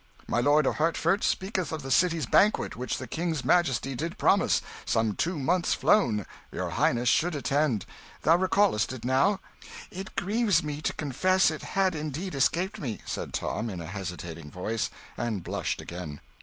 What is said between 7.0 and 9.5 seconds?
should attend. Thou recallest it now?"